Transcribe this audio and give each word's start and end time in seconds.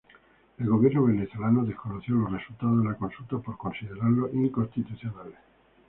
El 0.57 0.67
gobierno 0.67 1.03
venezolano 1.05 1.63
desconoció 1.63 2.15
los 2.15 2.31
resultados 2.31 2.79
de 2.81 2.89
la 2.89 2.95
consulta 2.95 3.37
por 3.37 3.55
considerarlos 3.55 4.33
inconstitucionales. 4.33 5.37